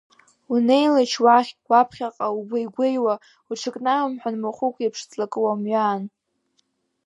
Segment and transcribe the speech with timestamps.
[0.51, 3.15] Унеилеишь уахь, уаԥхьаҟа, угәеигәеиуа,
[3.49, 6.03] уҽыкнаумҳан махәык еиԥш ҵлакы уамҩаан.